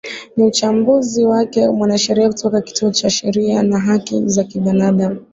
[0.37, 5.25] ni uchambuzi wake mwanasheria kutoka kituo cha sheria na haki za binaadamu